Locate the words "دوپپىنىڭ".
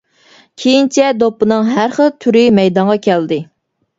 1.17-1.69